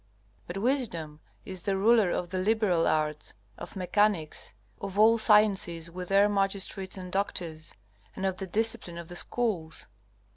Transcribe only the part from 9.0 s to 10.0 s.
the schools.